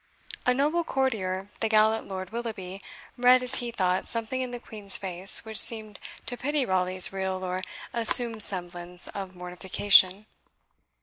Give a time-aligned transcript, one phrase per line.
[0.47, 2.81] A noble courtier, the gallant Lord Willoughby,
[3.19, 7.43] read, as he thought, something in the Queen's face which seemed to pity Raleigh's real
[7.45, 7.61] or
[7.93, 10.25] assumed semblance of mortification.